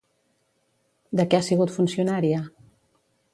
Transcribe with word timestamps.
De 1.19 1.25
què 1.33 1.41
ha 1.41 1.45
sigut 1.49 1.75
funcionària? 1.75 2.41